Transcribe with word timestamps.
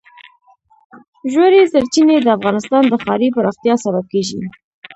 ژورې 1.31 1.61
سرچینې 1.71 2.17
د 2.21 2.27
افغانستان 2.37 2.83
د 2.87 2.93
ښاري 3.03 3.27
پراختیا 3.35 3.73
سبب 3.85 4.05
کېږي. 4.13 4.41